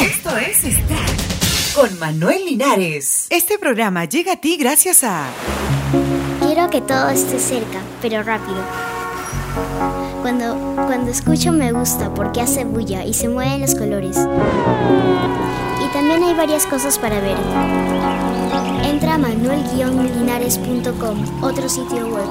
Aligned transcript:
Esto 0.00 0.36
es 0.36 0.58
Start 0.58 1.20
con 1.74 1.98
Manuel 1.98 2.44
Linares. 2.44 3.26
Este 3.30 3.58
programa 3.58 4.04
llega 4.04 4.34
a 4.34 4.36
ti 4.36 4.56
gracias 4.56 5.02
a... 5.02 5.26
Quiero 6.40 6.70
que 6.70 6.80
todo 6.80 7.08
esté 7.08 7.40
cerca, 7.40 7.80
pero 8.00 8.22
rápido. 8.22 8.58
Cuando, 10.22 10.54
cuando 10.86 11.10
escucho 11.10 11.50
me 11.50 11.72
gusta 11.72 12.14
porque 12.14 12.40
hace 12.40 12.64
bulla 12.64 13.04
y 13.04 13.12
se 13.12 13.28
mueven 13.28 13.60
los 13.60 13.74
colores. 13.74 14.16
Y 14.16 15.88
también 15.92 16.22
hay 16.22 16.34
varias 16.34 16.64
cosas 16.66 16.96
para 16.98 17.18
ver. 17.20 17.36
Entra 18.84 19.14
a 19.14 19.18
manuel-linares.com, 19.18 21.42
otro 21.42 21.68
sitio 21.68 22.06
web. 22.06 22.28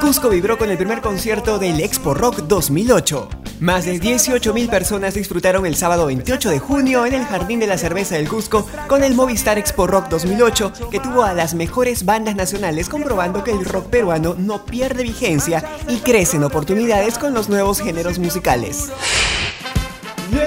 Cusco 0.00 0.28
vibró 0.28 0.56
con 0.56 0.70
el 0.70 0.76
primer 0.76 1.00
concierto 1.00 1.58
del 1.58 1.80
Expo 1.80 2.14
Rock 2.14 2.42
2008. 2.42 3.41
Más 3.62 3.84
de 3.84 4.00
18.000 4.00 4.68
personas 4.68 5.14
disfrutaron 5.14 5.66
el 5.66 5.76
sábado 5.76 6.06
28 6.06 6.50
de 6.50 6.58
junio 6.58 7.06
en 7.06 7.14
el 7.14 7.24
Jardín 7.24 7.60
de 7.60 7.68
la 7.68 7.78
Cerveza 7.78 8.16
del 8.16 8.28
Cusco 8.28 8.66
con 8.88 9.04
el 9.04 9.14
Movistar 9.14 9.56
Expo 9.56 9.86
Rock 9.86 10.08
2008, 10.08 10.72
que 10.90 10.98
tuvo 10.98 11.22
a 11.22 11.32
las 11.32 11.54
mejores 11.54 12.04
bandas 12.04 12.34
nacionales 12.34 12.88
comprobando 12.88 13.44
que 13.44 13.52
el 13.52 13.64
rock 13.64 13.86
peruano 13.86 14.34
no 14.36 14.64
pierde 14.64 15.04
vigencia 15.04 15.62
y 15.88 15.98
crece 15.98 16.38
en 16.38 16.42
oportunidades 16.42 17.18
con 17.18 17.34
los 17.34 17.48
nuevos 17.48 17.80
géneros 17.80 18.18
musicales. 18.18 18.90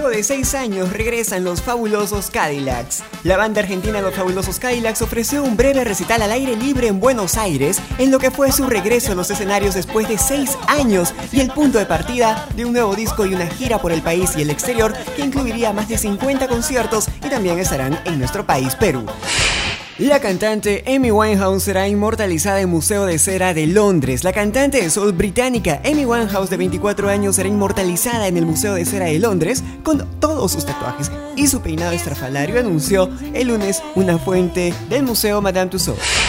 De 0.10 0.24
seis 0.24 0.54
años 0.54 0.94
regresan 0.94 1.44
los 1.44 1.64
fabulosos 1.64 2.30
Cadillacs. 2.30 3.04
La 3.24 3.38
banda 3.38 3.62
argentina 3.62 4.02
Los 4.02 4.14
Fabulosos 4.14 4.60
Cadillacs 4.60 5.02
ofreció 5.02 5.44
un 5.44 5.58
breve 5.58 5.84
recital 5.84 6.22
al 6.22 6.32
aire 6.32 6.56
libre 6.56 6.88
en 6.88 7.00
Buenos 7.00 7.38
Aires, 7.38 7.82
en 7.98 8.12
lo 8.12 8.20
que 8.20 8.30
fue 8.30 8.52
su 8.52 8.68
regreso 8.68 9.12
a 9.12 9.16
los 9.16 9.32
escenarios 9.32 9.74
después 9.74 10.08
de 10.08 10.18
seis 10.18 10.58
años 10.68 11.14
y 11.34 11.42
el 11.42 11.52
punto 11.52 11.80
de 11.80 11.88
partida 11.88 12.48
de 12.56 12.66
un 12.66 12.74
nuevo 12.74 12.96
disco 12.96 13.26
y 13.26 13.34
una 13.34 13.48
gira 13.48 13.80
por 13.80 13.92
el 13.92 14.04
país 14.04 14.36
y 14.38 14.44
el 14.44 14.52
exterior 14.52 14.94
que 15.16 15.24
incluiría 15.24 15.74
más 15.74 15.90
de 15.90 15.98
50 15.98 16.48
conciertos 16.48 17.08
y 17.26 17.30
también 17.30 17.60
estarán 17.60 18.00
en 18.06 18.20
nuestro 18.20 18.46
país, 18.46 18.76
Perú. 18.76 19.06
La 19.98 20.20
cantante 20.20 20.84
Amy 20.94 21.10
Winehouse 21.10 21.64
será 21.64 21.88
inmortalizada 21.88 22.60
en 22.60 22.70
Museo 22.70 23.06
de 23.06 23.18
Cera 23.18 23.54
de 23.54 23.66
Londres. 23.66 24.26
La 24.26 24.34
cantante 24.34 24.82
de 24.82 24.90
soul 24.90 25.14
británica 25.14 25.82
Amy 25.86 26.04
Winehouse 26.04 26.50
de 26.50 26.58
24 26.58 27.08
años 27.08 27.38
será 27.38 27.48
inmortalizada 27.48 28.28
en 28.28 28.36
el 28.36 28.46
Museo 28.46 28.74
de 28.74 28.84
Cera 28.84 29.06
de 29.06 29.20
Londres 29.20 29.64
con 29.84 30.06
todos 30.20 30.52
sus 30.52 30.66
tatuajes 30.66 31.10
y 31.38 31.48
su 31.48 31.62
peinado 31.62 31.94
estrafalario, 31.94 32.60
anunció 32.60 33.10
el 33.34 33.48
lunes 33.48 33.82
una 33.96 34.18
fuente 34.18 34.74
del 34.90 35.04
Museo 35.04 35.42
Madame 35.42 35.72
Tussauds. 35.72 36.25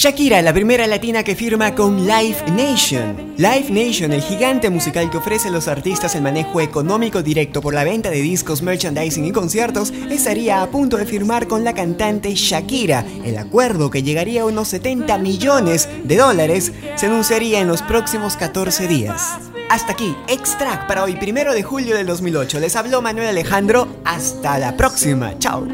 Shakira, 0.00 0.40
la 0.42 0.52
primera 0.52 0.86
latina 0.86 1.24
que 1.24 1.34
firma 1.34 1.74
con 1.74 2.06
Live 2.06 2.52
Nation. 2.52 3.34
Live 3.36 3.66
Nation, 3.68 4.12
el 4.12 4.22
gigante 4.22 4.70
musical 4.70 5.10
que 5.10 5.16
ofrece 5.16 5.48
a 5.48 5.50
los 5.50 5.66
artistas 5.66 6.14
el 6.14 6.22
manejo 6.22 6.60
económico 6.60 7.20
directo 7.20 7.60
por 7.60 7.74
la 7.74 7.82
venta 7.82 8.08
de 8.08 8.22
discos, 8.22 8.62
merchandising 8.62 9.24
y 9.24 9.32
conciertos, 9.32 9.92
estaría 10.08 10.62
a 10.62 10.70
punto 10.70 10.98
de 10.98 11.04
firmar 11.04 11.48
con 11.48 11.64
la 11.64 11.74
cantante 11.74 12.32
Shakira. 12.32 13.04
El 13.24 13.38
acuerdo, 13.38 13.90
que 13.90 14.04
llegaría 14.04 14.42
a 14.42 14.46
unos 14.46 14.68
70 14.68 15.18
millones 15.18 15.88
de 16.04 16.16
dólares, 16.16 16.70
se 16.94 17.06
anunciaría 17.06 17.58
en 17.58 17.66
los 17.66 17.82
próximos 17.82 18.36
14 18.36 18.86
días. 18.86 19.20
Hasta 19.68 19.94
aquí, 19.94 20.14
Extract 20.28 20.86
para 20.86 21.02
hoy, 21.02 21.16
primero 21.16 21.52
de 21.54 21.64
julio 21.64 21.96
del 21.96 22.06
2008. 22.06 22.60
Les 22.60 22.76
habló 22.76 23.02
Manuel 23.02 23.26
Alejandro. 23.26 23.88
Hasta 24.04 24.60
la 24.60 24.76
próxima. 24.76 25.36
Chao. 25.40 25.66